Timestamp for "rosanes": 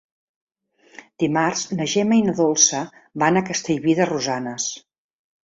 4.15-4.69